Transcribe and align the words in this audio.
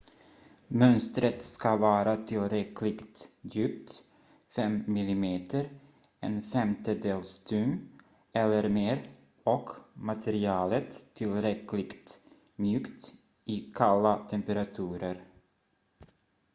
mönstret 0.69 1.43
ska 1.43 1.77
vara 1.77 2.15
tillräckligt 2.15 3.29
djupt 3.41 4.03
5 4.55 4.83
mm 4.87 5.23
1/5 6.21 7.23
tum 7.45 7.89
eller 8.33 8.69
mer 8.69 9.01
och 9.43 9.69
materialet 9.93 11.05
tillräckligt 11.13 12.19
mjukt 12.55 13.13
i 13.45 13.59
kalla 13.73 14.23
temperaturer 14.23 15.21